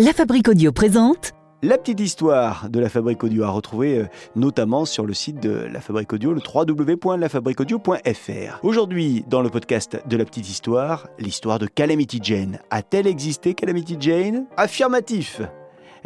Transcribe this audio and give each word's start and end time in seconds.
La 0.00 0.12
Fabrique 0.12 0.48
Audio 0.48 0.72
présente 0.72 1.34
La 1.62 1.78
petite 1.78 2.00
histoire 2.00 2.68
de 2.68 2.80
la 2.80 2.88
Fabrique 2.88 3.22
Audio 3.22 3.44
à 3.44 3.50
retrouver 3.50 3.98
euh, 3.98 4.06
notamment 4.34 4.86
sur 4.86 5.06
le 5.06 5.14
site 5.14 5.40
de 5.40 5.52
la 5.52 5.80
Fabrique 5.80 6.12
Audio, 6.12 6.32
le 6.32 6.40
www.lafabriqueaudio.fr. 6.40 8.58
Aujourd'hui, 8.64 9.24
dans 9.28 9.40
le 9.40 9.50
podcast 9.50 10.02
de 10.04 10.16
la 10.16 10.24
petite 10.24 10.48
histoire, 10.48 11.06
l'histoire 11.20 11.60
de 11.60 11.66
Calamity 11.66 12.18
Jane. 12.20 12.58
A-t-elle 12.72 13.06
existé 13.06 13.54
Calamity 13.54 13.96
Jane? 14.00 14.46
Affirmatif 14.56 15.40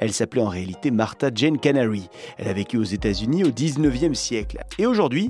elle 0.00 0.12
s'appelait 0.12 0.42
en 0.42 0.48
réalité 0.48 0.92
Martha 0.92 1.28
Jane 1.34 1.58
Canary. 1.58 2.08
Elle 2.36 2.46
a 2.46 2.52
vécu 2.52 2.76
aux 2.76 2.84
États-Unis 2.84 3.42
au 3.42 3.48
19e 3.48 4.14
siècle. 4.14 4.58
Et 4.78 4.86
aujourd'hui, 4.86 5.28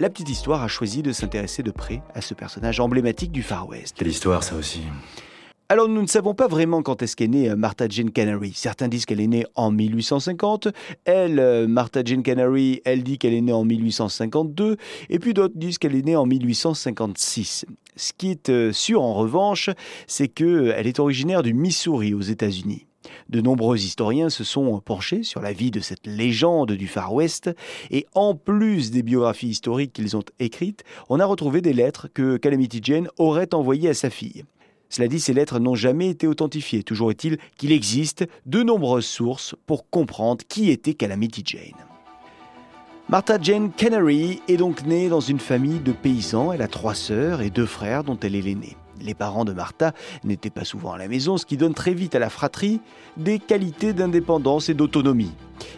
la 0.00 0.10
petite 0.10 0.28
histoire 0.28 0.64
a 0.64 0.66
choisi 0.66 1.04
de 1.04 1.12
s'intéresser 1.12 1.62
de 1.62 1.70
près 1.70 2.02
à 2.14 2.20
ce 2.20 2.34
personnage 2.34 2.80
emblématique 2.80 3.30
du 3.30 3.44
Far 3.44 3.68
West. 3.68 3.94
Quelle 3.96 4.08
histoire 4.08 4.42
ça 4.42 4.56
aussi 4.56 4.80
alors 5.70 5.86
nous 5.86 6.00
ne 6.00 6.06
savons 6.06 6.32
pas 6.32 6.48
vraiment 6.48 6.82
quand 6.82 7.02
est-ce 7.02 7.14
qu'est 7.14 7.28
née 7.28 7.50
euh, 7.50 7.56
Martha 7.56 7.86
Jane 7.90 8.10
Canary. 8.10 8.52
Certains 8.54 8.88
disent 8.88 9.04
qu'elle 9.04 9.20
est 9.20 9.26
née 9.26 9.44
en 9.54 9.70
1850. 9.70 10.68
Elle, 11.04 11.38
euh, 11.38 11.68
Martha 11.68 12.00
Jane 12.02 12.22
Canary, 12.22 12.80
elle 12.86 13.02
dit 13.02 13.18
qu'elle 13.18 13.34
est 13.34 13.42
née 13.42 13.52
en 13.52 13.64
1852. 13.64 14.78
Et 15.10 15.18
puis 15.18 15.34
d'autres 15.34 15.58
disent 15.58 15.76
qu'elle 15.76 15.94
est 15.94 16.06
née 16.06 16.16
en 16.16 16.24
1856. 16.24 17.66
Ce 17.96 18.12
qui 18.16 18.30
est 18.30 18.48
euh, 18.48 18.72
sûr 18.72 19.02
en 19.02 19.12
revanche, 19.12 19.68
c'est 20.06 20.28
qu'elle 20.28 20.86
est 20.86 21.00
originaire 21.00 21.42
du 21.42 21.52
Missouri 21.52 22.14
aux 22.14 22.22
États-Unis. 22.22 22.86
De 23.28 23.42
nombreux 23.42 23.76
historiens 23.76 24.30
se 24.30 24.44
sont 24.44 24.80
penchés 24.80 25.22
sur 25.22 25.42
la 25.42 25.52
vie 25.52 25.70
de 25.70 25.80
cette 25.80 26.06
légende 26.06 26.72
du 26.72 26.86
Far 26.86 27.12
West 27.12 27.50
et 27.90 28.06
en 28.14 28.34
plus 28.34 28.90
des 28.90 29.02
biographies 29.02 29.48
historiques 29.48 29.92
qu'ils 29.92 30.16
ont 30.16 30.24
écrites, 30.38 30.82
on 31.10 31.20
a 31.20 31.26
retrouvé 31.26 31.60
des 31.60 31.74
lettres 31.74 32.08
que 32.12 32.38
Calamity 32.38 32.80
Jane 32.82 33.08
aurait 33.18 33.52
envoyées 33.54 33.90
à 33.90 33.94
sa 33.94 34.08
fille. 34.08 34.44
Cela 34.88 35.08
dit, 35.08 35.20
ces 35.20 35.34
lettres 35.34 35.58
n'ont 35.58 35.74
jamais 35.74 36.08
été 36.08 36.26
authentifiées. 36.26 36.82
Toujours 36.82 37.10
est-il 37.10 37.38
qu'il 37.56 37.72
existe 37.72 38.26
de 38.46 38.62
nombreuses 38.62 39.06
sources 39.06 39.54
pour 39.66 39.88
comprendre 39.90 40.44
qui 40.48 40.70
était 40.70 40.94
Calamity 40.94 41.42
Jane. 41.44 41.84
Martha 43.10 43.38
Jane 43.40 43.72
Canary 43.72 44.42
est 44.48 44.58
donc 44.58 44.84
née 44.84 45.08
dans 45.08 45.20
une 45.20 45.38
famille 45.38 45.80
de 45.80 45.92
paysans. 45.92 46.52
Elle 46.52 46.62
a 46.62 46.68
trois 46.68 46.94
sœurs 46.94 47.40
et 47.40 47.48
deux 47.48 47.66
frères 47.66 48.04
dont 48.04 48.18
elle 48.20 48.34
est 48.34 48.42
l'aînée. 48.42 48.76
Les 49.00 49.14
parents 49.14 49.44
de 49.44 49.52
Martha 49.52 49.92
n'étaient 50.24 50.50
pas 50.50 50.64
souvent 50.64 50.92
à 50.92 50.98
la 50.98 51.08
maison, 51.08 51.36
ce 51.36 51.46
qui 51.46 51.56
donne 51.56 51.74
très 51.74 51.94
vite 51.94 52.14
à 52.14 52.18
la 52.18 52.30
fratrie 52.30 52.80
des 53.16 53.38
qualités 53.38 53.92
d'indépendance 53.92 54.68
et 54.68 54.74
d'autonomie. 54.74 55.32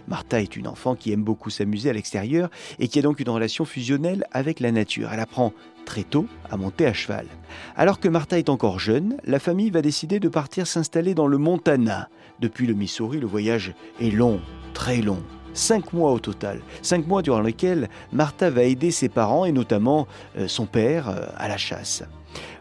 Martha 0.08 0.41
est 0.41 0.56
une 0.56 0.67
enfant 0.67 0.95
qui 0.95 1.12
aime 1.12 1.22
beaucoup 1.22 1.50
s'amuser 1.50 1.91
à 1.91 1.92
l'extérieur 1.92 2.50
et 2.78 2.89
qui 2.89 2.98
a 2.98 3.02
donc 3.02 3.20
une 3.20 3.28
relation 3.28 3.64
fusionnelle 3.64 4.24
avec 4.33 4.58
la 4.58 4.72
nature. 4.72 5.11
Elle 5.12 5.20
apprend 5.20 5.52
très 5.91 6.05
tôt 6.05 6.27
à 6.48 6.56
monter 6.56 6.86
à 6.86 6.92
cheval. 6.92 7.27
Alors 7.74 7.98
que 7.98 8.06
Martha 8.06 8.38
est 8.38 8.48
encore 8.48 8.78
jeune, 8.78 9.16
la 9.24 9.41
famille 9.41 9.70
va 9.70 9.83
décider 9.83 10.20
de 10.20 10.28
partir 10.28 10.69
s'installer 10.69 11.14
dans 11.14 11.27
le 11.27 11.36
Montana. 11.36 12.08
Depuis 12.38 12.69
le 12.69 12.74
Missouri, 12.74 13.19
le 13.19 13.27
voyage 13.27 13.74
est 14.00 14.12
long, 14.12 14.41
très 14.72 15.02
long. 15.02 15.20
Cinq 15.52 15.92
mois 15.92 16.12
au 16.12 16.20
total. 16.20 16.61
Cinq 16.80 17.08
mois 17.08 17.22
durant 17.22 17.41
lesquels 17.41 17.88
Martha 18.12 18.50
va 18.50 18.62
aider 18.62 18.92
ses 18.92 19.08
parents 19.08 19.44
et 19.44 19.50
notamment 19.50 20.06
euh, 20.38 20.46
son 20.46 20.64
père 20.64 21.08
euh, 21.08 21.27
à 21.36 21.48
la 21.48 21.56
chasse. 21.56 22.05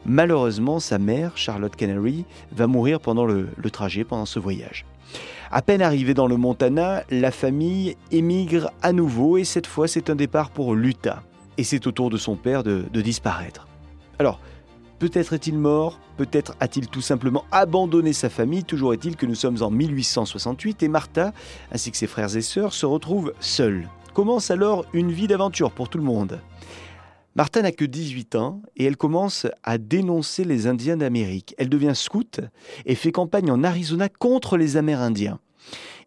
Malheureusement, 0.08 0.80
sa 0.80 0.98
mère, 0.98 1.38
Charlotte 1.38 1.76
Canary, 1.76 2.26
va 2.52 2.66
mourir 2.66 3.00
pendant 3.00 3.26
le, 3.26 3.48
trajet, 3.72 4.06
pendant 4.06 4.26
ce 4.26 4.40
voyage. 4.40 4.88
À 5.52 5.62
peine 5.62 5.84
arrivée 5.84 6.16
dans 6.16 6.26
le 6.26 6.38
Montana, 6.38 7.04
la 7.12 7.30
famille 7.30 7.96
émigre 8.12 8.72
à 8.82 8.92
nouveau 8.92 9.38
et 9.38 9.44
cette 9.44 9.68
fois 9.68 9.88
c'est 9.88 10.10
un 10.10 10.16
départ 10.16 10.50
pour 10.50 10.74
l'Utah 10.74 11.22
et 11.60 11.64
c'est 11.64 11.88
au 11.88 11.92
tour 11.92 12.10
de 12.10 12.16
son 12.16 12.38
père 12.38 12.64
de, 12.64 13.02
disparaître. 13.02 13.68
Alors, 14.18 14.40
peut-être 14.98 15.34
est-il 15.34 15.58
mort, 15.58 16.00
peut-être 16.16 16.56
a-t-il 16.62 16.88
tout 16.88 17.02
simplement 17.02 17.44
abandonné 17.52 18.14
sa 18.14 18.30
famille, 18.30 18.64
toujours 18.64 18.94
est-il 18.94 19.18
que 19.18 19.26
nous 19.26 19.36
sommes 19.36 19.62
en 19.62 19.70
1868 19.70 20.84
et 20.84 20.88
Martha, 20.88 21.34
ainsi 21.74 21.92
que 21.92 21.98
ses 21.98 22.08
frères 22.08 22.34
et 22.38 22.42
sœurs, 22.42 22.72
se 22.72 22.86
retrouvent 22.86 23.34
seuls. 23.42 23.90
Commence 24.14 24.52
alors 24.52 24.86
une 24.94 25.12
vie 25.12 25.28
d'aventure 25.28 25.72
pour 25.72 25.90
tout 25.90 25.98
le 25.98 26.06
monde. 26.06 26.40
Martha 27.36 27.62
n'a 27.62 27.74
que 27.74 27.84
18 27.84 28.36
ans 28.36 28.62
et 28.78 28.86
elle 28.86 28.96
commence 28.96 29.46
à 29.64 29.78
dénoncer 29.78 30.46
les 30.46 30.66
Indiens 30.66 30.96
d'Amérique. 30.96 31.56
Elle 31.58 31.68
devient 31.68 31.92
scout 31.94 32.40
et 32.86 32.96
fait 32.96 33.12
campagne 33.12 33.52
en 33.52 33.66
Arizona 33.66 34.08
contre 34.08 34.56
les 34.56 34.78
Amérindiens. 34.78 35.40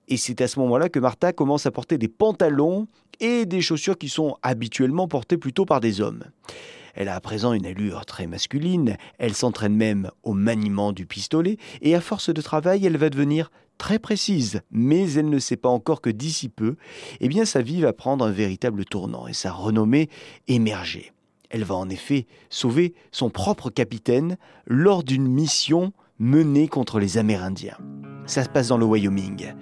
Et 0.09 0.17
c'est 0.17 0.41
à 0.41 0.49
ce 0.49 0.59
moment-là 0.61 0.89
que 0.89 0.99
Martha 0.99 1.33
commence 1.33 1.67
à 1.67 1.71
porter 1.71 1.99
des 1.99 2.09
pantalons 2.09 2.89
et 3.21 3.47
des 3.47 3.61
chaussures 3.61 3.99
qui 3.99 4.09
sont 4.09 4.37
habituellement 4.43 5.09
portées 5.09 5.37
plutôt 5.37 5.65
par 5.65 5.81
des 5.81 6.01
hommes. 6.01 6.25
Elle 6.95 7.09
a 7.09 7.15
à 7.15 7.21
présent 7.21 7.53
une 7.53 7.67
allure 7.67 8.05
très 8.05 8.27
masculine, 8.27 8.97
elle 9.19 9.35
s'entraîne 9.35 9.75
même 9.75 10.11
au 10.23 10.35
maniement 10.35 10.93
du 10.93 11.07
pistolet, 11.07 11.57
et 11.81 11.95
à 11.95 12.01
force 12.01 12.33
de 12.33 12.43
travail, 12.43 12.85
elle 12.85 12.99
va 12.99 13.09
devenir 13.09 13.51
très 13.79 13.99
précise, 13.99 14.61
mais 14.71 15.11
elle 15.15 15.31
ne 15.31 15.39
sait 15.39 15.57
pas 15.57 15.71
encore 15.71 16.01
que 16.01 16.11
d'ici 16.11 16.49
peu, 16.49 16.77
eh 17.21 17.29
bien 17.29 17.45
sa 17.45 17.63
vie 17.63 17.81
va 17.81 17.93
prendre 17.93 18.25
un 18.25 18.31
véritable 18.31 18.85
tournant 18.85 19.27
et 19.27 19.33
sa 19.33 19.53
renommée 19.53 20.09
émerger. 20.49 21.13
Elle 21.51 21.65
va 21.65 21.75
en 21.75 21.89
effet 21.89 22.27
sauver 22.51 22.95
son 23.11 23.31
propre 23.31 23.71
capitaine 23.71 24.37
lors 24.67 25.03
d'une 25.03 25.27
mission 25.27 25.93
menée 26.19 26.69
contre 26.69 26.99
les 26.99 27.19
Amérindiens. 27.19 27.77
Ça 28.27 28.45
se 28.45 28.49
passe 28.49 28.69
dans 28.69 28.79
le 28.79 28.87
Wyoming. 28.87 29.53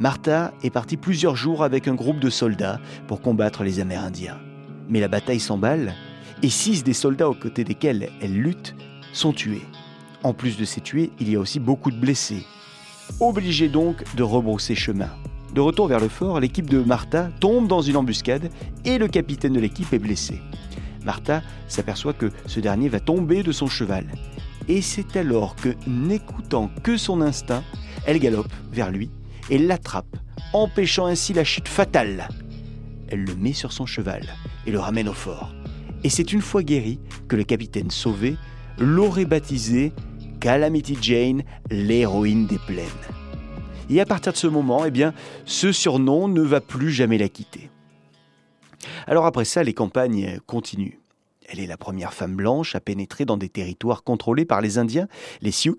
Martha 0.00 0.52
est 0.62 0.70
partie 0.70 0.96
plusieurs 0.96 1.34
jours 1.34 1.64
avec 1.64 1.88
un 1.88 1.94
groupe 1.94 2.20
de 2.20 2.30
soldats 2.30 2.78
pour 3.08 3.20
combattre 3.20 3.64
les 3.64 3.80
Amérindiens. 3.80 4.38
Mais 4.88 5.00
la 5.00 5.08
bataille 5.08 5.40
s'emballe 5.40 5.92
et 6.44 6.48
six 6.48 6.84
des 6.84 6.92
soldats 6.92 7.28
aux 7.28 7.34
côtés 7.34 7.64
desquels 7.64 8.08
elle 8.20 8.34
lutte 8.34 8.76
sont 9.12 9.32
tués. 9.32 9.66
En 10.22 10.34
plus 10.34 10.56
de 10.56 10.64
ces 10.64 10.80
tués, 10.80 11.10
il 11.18 11.28
y 11.28 11.34
a 11.34 11.40
aussi 11.40 11.58
beaucoup 11.58 11.90
de 11.90 11.98
blessés. 11.98 12.44
Obligée 13.18 13.68
donc 13.68 14.04
de 14.14 14.22
rebrousser 14.22 14.76
chemin. 14.76 15.10
De 15.52 15.60
retour 15.60 15.88
vers 15.88 16.00
le 16.00 16.08
fort, 16.08 16.38
l'équipe 16.38 16.70
de 16.70 16.78
Martha 16.78 17.30
tombe 17.40 17.66
dans 17.66 17.80
une 17.80 17.96
embuscade 17.96 18.50
et 18.84 18.98
le 18.98 19.08
capitaine 19.08 19.54
de 19.54 19.60
l'équipe 19.60 19.92
est 19.92 19.98
blessé. 19.98 20.40
Martha 21.04 21.42
s'aperçoit 21.66 22.12
que 22.12 22.30
ce 22.46 22.60
dernier 22.60 22.88
va 22.88 23.00
tomber 23.00 23.42
de 23.42 23.50
son 23.50 23.66
cheval. 23.66 24.06
Et 24.68 24.80
c'est 24.80 25.16
alors 25.16 25.56
que, 25.56 25.70
n'écoutant 25.88 26.70
que 26.84 26.96
son 26.96 27.20
instinct, 27.20 27.64
elle 28.06 28.20
galope 28.20 28.52
vers 28.70 28.92
lui 28.92 29.10
et 29.50 29.58
l'attrape, 29.58 30.16
empêchant 30.52 31.06
ainsi 31.06 31.32
la 31.32 31.44
chute 31.44 31.68
fatale. 31.68 32.28
Elle 33.08 33.24
le 33.24 33.34
met 33.34 33.52
sur 33.52 33.72
son 33.72 33.86
cheval 33.86 34.26
et 34.66 34.70
le 34.70 34.78
ramène 34.78 35.08
au 35.08 35.14
fort. 35.14 35.54
Et 36.04 36.10
c'est 36.10 36.32
une 36.32 36.42
fois 36.42 36.62
guéri 36.62 37.00
que 37.26 37.36
le 37.36 37.44
capitaine 37.44 37.90
sauvé 37.90 38.36
l'aurait 38.78 39.24
baptisé 39.24 39.92
Calamity 40.40 40.96
Jane, 41.00 41.42
l'héroïne 41.70 42.46
des 42.46 42.58
plaines. 42.58 42.86
Et 43.90 44.00
à 44.00 44.06
partir 44.06 44.32
de 44.32 44.38
ce 44.38 44.46
moment, 44.46 44.84
eh 44.84 44.90
bien, 44.90 45.14
ce 45.44 45.72
surnom 45.72 46.28
ne 46.28 46.42
va 46.42 46.60
plus 46.60 46.92
jamais 46.92 47.18
la 47.18 47.28
quitter. 47.28 47.70
Alors 49.06 49.26
après 49.26 49.44
ça, 49.44 49.62
les 49.62 49.74
campagnes 49.74 50.38
continuent. 50.46 50.98
Elle 51.50 51.60
est 51.60 51.66
la 51.66 51.78
première 51.78 52.12
femme 52.12 52.36
blanche 52.36 52.74
à 52.74 52.80
pénétrer 52.80 53.24
dans 53.24 53.38
des 53.38 53.48
territoires 53.48 54.02
contrôlés 54.02 54.44
par 54.44 54.60
les 54.60 54.76
Indiens, 54.76 55.08
les 55.40 55.50
Sioux. 55.50 55.76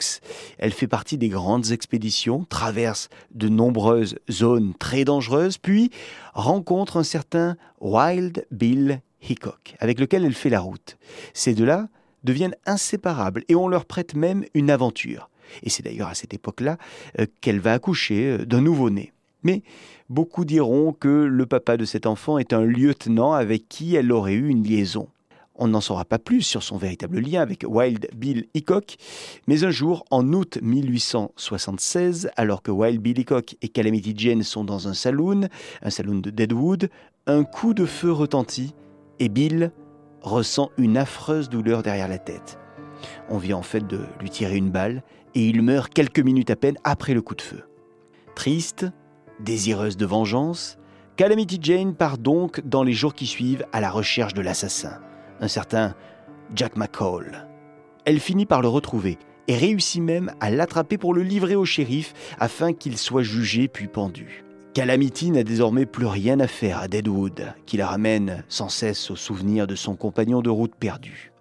Elle 0.57 0.73
fait 0.73 0.87
partie 0.87 1.17
des 1.17 1.29
grandes 1.29 1.71
expéditions, 1.71 2.43
traverse 2.49 3.09
de 3.31 3.49
nombreuses 3.49 4.17
zones 4.31 4.73
très 4.79 5.05
dangereuses, 5.05 5.59
puis 5.59 5.91
rencontre 6.33 6.97
un 6.97 7.03
certain 7.03 7.55
Wild 7.81 8.47
Bill 8.49 9.01
Hickok, 9.21 9.75
avec 9.79 9.99
lequel 9.99 10.25
elle 10.25 10.33
fait 10.33 10.49
la 10.49 10.59
route. 10.59 10.97
Ces 11.33 11.53
deux-là 11.53 11.87
deviennent 12.23 12.55
inséparables 12.65 13.43
et 13.47 13.55
on 13.55 13.67
leur 13.67 13.85
prête 13.85 14.15
même 14.15 14.45
une 14.55 14.71
aventure. 14.71 15.29
Et 15.63 15.69
c'est 15.69 15.83
d'ailleurs 15.83 16.09
à 16.09 16.15
cette 16.15 16.33
époque-là 16.33 16.77
euh, 17.19 17.25
qu'elle 17.41 17.59
va 17.59 17.73
accoucher 17.73 18.25
euh, 18.25 18.45
d'un 18.45 18.61
nouveau-né. 18.61 19.13
Mais 19.43 19.61
beaucoup 20.09 20.45
diront 20.45 20.93
que 20.93 21.07
le 21.07 21.45
papa 21.45 21.77
de 21.77 21.85
cet 21.85 22.05
enfant 22.05 22.39
est 22.39 22.53
un 22.53 22.63
lieutenant 22.63 23.33
avec 23.33 23.69
qui 23.69 23.95
elle 23.95 24.11
aurait 24.11 24.33
eu 24.33 24.49
une 24.49 24.63
liaison. 24.63 25.07
On 25.61 25.67
n'en 25.67 25.81
saura 25.81 26.05
pas 26.05 26.19
plus 26.19 26.41
sur 26.41 26.63
son 26.63 26.77
véritable 26.77 27.19
lien 27.19 27.41
avec 27.41 27.65
Wild 27.67 28.07
Bill 28.15 28.47
Hickok, 28.53 28.95
mais 29.45 29.65
un 29.65 29.71
jour, 29.71 30.05
en 30.09 30.31
août 30.31 30.57
1876, 30.61 32.29
alors 32.37 32.61
que 32.61 32.71
Wild 32.71 33.01
Bill 33.01 33.19
Hickok 33.19 33.57
et 33.61 33.67
Calamity 33.67 34.13
Jane 34.15 34.41
sont 34.41 34.63
dans 34.63 34.87
un 34.87 34.93
saloon, 34.93 35.49
un 35.81 35.89
saloon 35.89 36.19
de 36.19 36.29
Deadwood, 36.29 36.89
un 37.27 37.43
coup 37.43 37.73
de 37.73 37.85
feu 37.85 38.09
retentit 38.09 38.73
et 39.19 39.27
Bill 39.27 39.73
ressent 40.21 40.71
une 40.77 40.95
affreuse 40.95 41.49
douleur 41.49 41.83
derrière 41.83 42.07
la 42.07 42.19
tête. 42.19 42.57
On 43.29 43.37
vient 43.37 43.57
en 43.57 43.61
fait 43.61 43.85
de 43.85 43.99
lui 44.21 44.29
tirer 44.29 44.55
une 44.55 44.71
balle 44.71 45.03
et 45.35 45.45
il 45.45 45.61
meurt 45.61 45.93
quelques 45.93 46.19
minutes 46.19 46.51
à 46.51 46.55
peine 46.55 46.77
après 46.85 47.13
le 47.13 47.21
coup 47.21 47.35
de 47.35 47.41
feu. 47.41 47.65
Triste, 48.33 48.85
désireuse 49.41 49.97
de 49.97 50.05
vengeance, 50.05 50.77
Calamity 51.17 51.59
Jane 51.61 51.95
part 51.95 52.17
donc 52.17 52.61
dans 52.61 52.83
les 52.83 52.93
jours 52.93 53.13
qui 53.13 53.27
suivent 53.27 53.65
à 53.73 53.81
la 53.81 53.91
recherche 53.91 54.33
de 54.33 54.41
l'assassin 54.41 55.01
un 55.39 55.47
certain 55.47 55.95
Jack 56.55 56.75
McCall. 56.75 57.47
Elle 58.05 58.19
finit 58.19 58.45
par 58.45 58.61
le 58.61 58.67
retrouver 58.67 59.17
et 59.47 59.55
réussit 59.55 60.01
même 60.01 60.31
à 60.39 60.49
l'attraper 60.49 60.97
pour 60.97 61.13
le 61.13 61.23
livrer 61.23 61.55
au 61.55 61.65
shérif 61.65 62.13
afin 62.39 62.73
qu'il 62.73 62.97
soit 62.97 63.23
jugé 63.23 63.67
puis 63.67 63.87
pendu. 63.87 64.43
Calamity 64.73 65.31
n'a 65.31 65.43
désormais 65.43 65.87
plus 65.87 66.05
rien 66.05 66.39
à 66.39 66.47
faire 66.47 66.77
à 66.77 66.87
Deadwood, 66.87 67.53
qui 67.65 67.77
la 67.77 67.87
ramène 67.87 68.43
sans 68.47 68.69
cesse 68.69 69.09
au 69.09 69.15
souvenir 69.15 69.65
de 69.65 69.75
son 69.75 69.95
compagnon 69.95 70.41
de 70.41 70.49
route 70.49 70.75
perdu. 70.75 71.31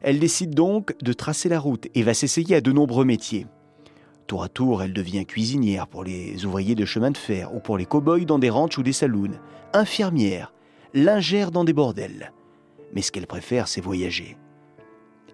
Elle 0.00 0.20
décide 0.20 0.54
donc 0.54 0.94
de 1.02 1.12
tracer 1.12 1.48
la 1.48 1.58
route 1.58 1.88
et 1.94 2.02
va 2.02 2.14
s'essayer 2.14 2.56
à 2.56 2.60
de 2.60 2.72
nombreux 2.72 3.04
métiers. 3.04 3.46
Tour 4.28 4.44
à 4.44 4.48
tour, 4.48 4.82
elle 4.82 4.92
devient 4.92 5.26
cuisinière 5.26 5.88
pour 5.88 6.04
les 6.04 6.46
ouvriers 6.46 6.76
de 6.76 6.84
chemin 6.84 7.10
de 7.10 7.16
fer 7.16 7.52
ou 7.54 7.58
pour 7.58 7.76
les 7.76 7.84
cow-boys 7.84 8.24
dans 8.24 8.38
des 8.38 8.48
ranchs 8.48 8.78
ou 8.78 8.84
des 8.84 8.92
saloons, 8.92 9.32
infirmière, 9.72 10.54
lingère 10.94 11.50
dans 11.50 11.64
des 11.64 11.72
bordels. 11.72 12.32
Mais 12.94 13.02
ce 13.02 13.12
qu'elle 13.12 13.26
préfère, 13.26 13.68
c'est 13.68 13.80
voyager. 13.80 14.36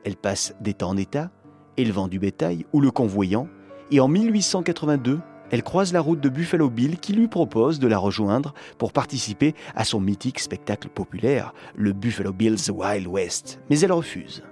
Elle 0.05 0.17
passe 0.17 0.55
temps 0.79 0.91
en 0.91 0.97
état, 0.97 1.31
élevant 1.76 2.08
du 2.08 2.19
bétail 2.19 2.67
ou 2.73 2.81
le 2.81 2.91
convoyant, 2.91 3.49
et 3.91 4.00
en 4.00 4.08
1882, 4.08 5.20
elle 5.50 5.62
croise 5.62 5.93
la 5.93 6.00
route 6.00 6.20
de 6.20 6.29
Buffalo 6.29 6.69
Bill 6.70 6.99
qui 6.99 7.12
lui 7.12 7.29
propose 7.29 7.79
de 7.79 7.87
la 7.87 7.99
rejoindre 7.99 8.53
pour 8.79 8.93
participer 8.93 9.55
à 9.76 9.85
son 9.85 10.00
mythique 10.00 10.41
spectacle 10.41 10.88
populaire, 10.88 11.55
le 11.76 11.93
Buffalo 11.93 12.32
Bill's 12.32 12.69
Wild 12.69 13.06
West. 13.06 13.61
Mais 13.70 13.79
elle 13.81 13.93
refuse. 13.93 14.43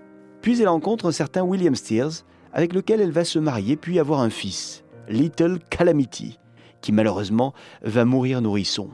Puis 0.41 0.61
elle 0.61 0.69
rencontre 0.69 1.07
un 1.07 1.13
certain 1.13 1.43
William 1.43 1.75
Steers, 1.75 2.25
avec 2.53 2.73
lequel 2.73 3.01
elle 3.01 3.11
va 3.11 3.25
se 3.25 3.41
marier 3.41 3.77
puis 3.77 3.99
avoir 3.99 4.21
un 4.21 4.31
fils, 4.31 4.85
Little 5.09 5.59
Calamity, 5.69 6.39
qui 6.81 6.93
malheureusement 6.93 7.55
va 7.83 8.05
mourir 8.05 8.41
nourrisson. 8.41 8.91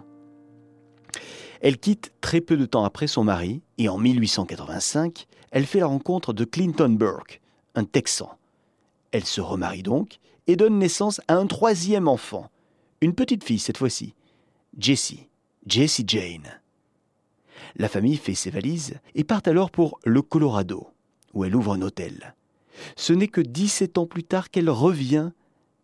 Elle 1.61 1.79
quitte 1.79 2.13
très 2.21 2.41
peu 2.41 2.57
de 2.57 2.65
temps 2.65 2.85
après 2.85 3.07
son 3.07 3.25
mari 3.25 3.61
et 3.77 3.89
en 3.89 3.99
1885, 3.99 5.27
elle 5.51 5.67
fait 5.67 5.81
la 5.81 5.87
rencontre 5.87 6.33
de 6.33 6.45
Clinton 6.45 6.89
Burke, 6.91 7.41
un 7.75 7.85
Texan. 7.85 8.31
Elle 9.13 9.25
se 9.25 9.41
remarie 9.41 9.83
donc 9.83 10.19
et 10.47 10.57
donne 10.57 10.79
naissance 10.79 11.21
à 11.29 11.35
un 11.37 11.47
troisième 11.47 12.09
enfant, 12.09 12.51
une 13.01 13.15
petite 13.15 13.45
fille 13.45 13.59
cette 13.59 13.77
fois-ci, 13.77 14.15
Jessie, 14.79 15.27
Jessie 15.67 16.05
Jane. 16.07 16.61
La 17.77 17.89
famille 17.89 18.17
fait 18.17 18.35
ses 18.35 18.51
valises 18.51 18.99
et 19.15 19.25
part 19.25 19.43
alors 19.45 19.71
pour 19.71 20.01
le 20.05 20.23
Colorado, 20.23 20.89
où 21.35 21.45
elle 21.45 21.55
ouvre 21.55 21.75
un 21.75 21.83
hôtel. 21.83 22.35
Ce 22.97 23.13
n'est 23.13 23.29
que 23.29 23.41
17 23.41 23.99
ans 23.99 24.07
plus 24.07 24.25
tard 24.25 24.51
qu'elle 24.51 24.71
revient, 24.71 25.31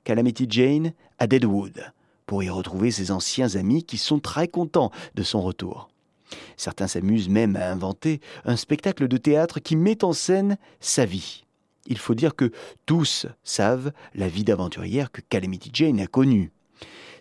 Calamity 0.04 0.46
Jane, 0.48 0.92
à 1.18 1.26
Deadwood, 1.26 1.92
pour 2.26 2.42
y 2.42 2.50
retrouver 2.50 2.90
ses 2.90 3.10
anciens 3.10 3.54
amis 3.56 3.84
qui 3.84 3.98
sont 3.98 4.18
très 4.18 4.48
contents 4.48 4.90
de 5.14 5.22
son 5.22 5.40
retour. 5.42 5.88
Certains 6.56 6.88
s'amusent 6.88 7.28
même 7.28 7.56
à 7.56 7.70
inventer 7.70 8.20
un 8.44 8.56
spectacle 8.56 9.08
de 9.08 9.16
théâtre 9.16 9.60
qui 9.60 9.76
met 9.76 10.04
en 10.04 10.12
scène 10.12 10.58
sa 10.80 11.04
vie. 11.04 11.44
Il 11.86 11.98
faut 11.98 12.14
dire 12.14 12.34
que 12.34 12.50
tous 12.84 13.26
savent 13.44 13.92
la 14.14 14.28
vie 14.28 14.44
d'aventurière 14.44 15.12
que 15.12 15.20
Calamity 15.20 15.70
Jane 15.72 16.00
a 16.00 16.06
connue. 16.06 16.50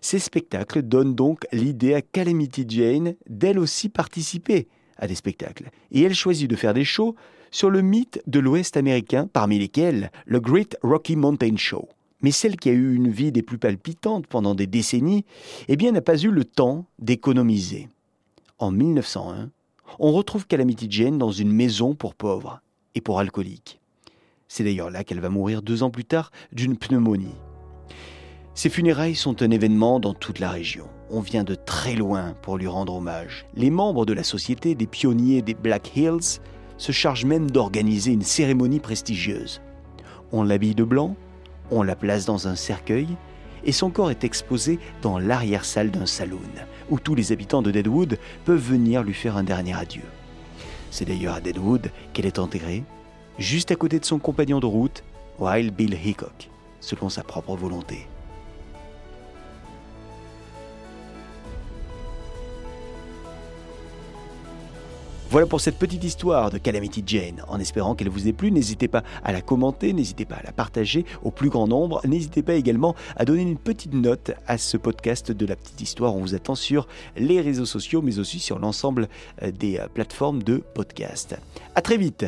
Ces 0.01 0.19
spectacles 0.19 0.81
donnent 0.81 1.15
donc 1.15 1.45
l'idée 1.51 1.93
à 1.93 2.01
Calamity 2.01 2.65
Jane 2.67 3.15
d'elle 3.29 3.59
aussi 3.59 3.89
participer 3.89 4.67
à 4.97 5.07
des 5.07 5.15
spectacles. 5.15 5.69
Et 5.91 6.01
elle 6.01 6.15
choisit 6.15 6.49
de 6.49 6.55
faire 6.55 6.73
des 6.73 6.85
shows 6.85 7.15
sur 7.51 7.69
le 7.69 7.81
mythe 7.81 8.21
de 8.27 8.39
l'Ouest 8.39 8.75
américain, 8.75 9.29
parmi 9.31 9.59
lesquels 9.59 10.11
le 10.25 10.39
Great 10.39 10.77
Rocky 10.81 11.15
Mountain 11.15 11.55
Show. 11.57 11.87
Mais 12.25 12.31
celle 12.31 12.55
qui 12.55 12.69
a 12.69 12.73
eu 12.73 12.95
une 12.95 13.11
vie 13.11 13.31
des 13.31 13.43
plus 13.43 13.59
palpitantes 13.59 14.25
pendant 14.25 14.55
des 14.55 14.65
décennies, 14.65 15.25
eh 15.67 15.75
bien 15.75 15.91
n'a 15.91 16.01
pas 16.01 16.17
eu 16.17 16.31
le 16.31 16.43
temps 16.43 16.87
d'économiser. 16.97 17.87
En 18.57 18.71
1901, 18.71 19.51
on 19.99 20.11
retrouve 20.11 20.47
Calamity 20.47 20.87
Jane 20.89 21.19
dans 21.19 21.29
une 21.29 21.51
maison 21.51 21.93
pour 21.93 22.15
pauvres 22.15 22.61
et 22.95 23.01
pour 23.01 23.19
alcooliques. 23.19 23.79
C'est 24.47 24.63
d'ailleurs 24.63 24.89
là 24.89 25.03
qu'elle 25.03 25.19
va 25.19 25.29
mourir 25.29 25.61
deux 25.61 25.83
ans 25.83 25.91
plus 25.91 26.03
tard 26.03 26.31
d'une 26.51 26.77
pneumonie. 26.77 27.35
Ses 28.55 28.69
funérailles 28.69 29.13
sont 29.13 29.43
un 29.43 29.51
événement 29.51 29.99
dans 29.99 30.15
toute 30.15 30.39
la 30.39 30.49
région. 30.49 30.87
On 31.11 31.19
vient 31.19 31.43
de 31.43 31.53
très 31.53 31.93
loin 31.93 32.33
pour 32.41 32.57
lui 32.57 32.65
rendre 32.65 32.95
hommage. 32.95 33.45
Les 33.53 33.69
membres 33.69 34.07
de 34.07 34.13
la 34.13 34.23
société 34.23 34.73
des 34.73 34.87
pionniers 34.87 35.43
des 35.43 35.53
Black 35.53 35.95
Hills 35.95 36.41
se 36.79 36.91
chargent 36.91 37.25
même 37.25 37.51
d'organiser 37.51 38.13
une 38.13 38.23
cérémonie 38.23 38.79
prestigieuse. 38.79 39.61
On 40.31 40.41
l'habille 40.41 40.73
de 40.73 40.83
blanc, 40.83 41.15
on 41.71 41.83
la 41.83 41.95
place 41.95 42.25
dans 42.25 42.47
un 42.47 42.55
cercueil, 42.55 43.07
et 43.63 43.71
son 43.71 43.89
corps 43.89 44.11
est 44.11 44.23
exposé 44.23 44.79
dans 45.01 45.17
l'arrière-salle 45.17 45.91
d'un 45.91 46.05
saloon, 46.05 46.39
où 46.89 46.99
tous 46.99 47.15
les 47.15 47.31
habitants 47.31 47.61
de 47.61 47.71
Deadwood 47.71 48.19
peuvent 48.45 48.59
venir 48.59 49.03
lui 49.03 49.13
faire 49.13 49.37
un 49.37 49.43
dernier 49.43 49.75
adieu. 49.75 50.03
C'est 50.91 51.05
d'ailleurs 51.05 51.35
à 51.35 51.41
Deadwood 51.41 51.91
qu'elle 52.13 52.27
est 52.27 52.39
enterrée, 52.39 52.83
juste 53.39 53.71
à 53.71 53.75
côté 53.75 53.99
de 53.99 54.05
son 54.05 54.19
compagnon 54.19 54.59
de 54.59 54.65
route, 54.65 55.03
Wild 55.39 55.75
Bill 55.75 55.93
Hickok, 55.93 56.49
selon 56.79 57.09
sa 57.09 57.23
propre 57.23 57.55
volonté. 57.55 58.07
Voilà 65.31 65.47
pour 65.47 65.59
cette 65.59 65.77
petite 65.77 66.03
histoire 66.03 66.51
de 66.51 66.57
Calamity 66.57 67.03
Jane. 67.05 67.43
En 67.47 67.59
espérant 67.59 67.95
qu'elle 67.95 68.09
vous 68.09 68.27
ait 68.27 68.33
plu, 68.33 68.51
n'hésitez 68.51 68.87
pas 68.87 69.03
à 69.23 69.31
la 69.33 69.41
commenter, 69.41 69.91
n'hésitez 69.91 70.23
pas 70.23 70.35
à 70.35 70.43
la 70.43 70.51
partager 70.51 71.03
au 71.23 71.31
plus 71.31 71.49
grand 71.49 71.67
nombre, 71.67 71.99
n'hésitez 72.05 72.43
pas 72.43 72.53
également 72.53 72.95
à 73.17 73.25
donner 73.25 73.41
une 73.41 73.57
petite 73.57 73.93
note 73.93 74.31
à 74.47 74.57
ce 74.57 74.77
podcast 74.77 75.31
de 75.31 75.45
la 75.45 75.55
petite 75.55 75.81
histoire. 75.81 76.15
On 76.15 76.21
vous 76.21 76.35
attend 76.35 76.55
sur 76.55 76.87
les 77.17 77.41
réseaux 77.41 77.65
sociaux, 77.65 78.01
mais 78.01 78.19
aussi 78.19 78.39
sur 78.39 78.59
l'ensemble 78.59 79.09
euh, 79.41 79.51
des 79.51 79.77
euh, 79.77 79.87
plateformes 79.87 80.43
de 80.43 80.57
podcast. 80.57 81.35
À 81.73 81.81
très 81.81 81.97
vite 81.97 82.25